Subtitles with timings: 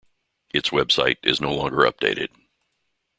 [0.51, 2.29] Its website is no longer updated.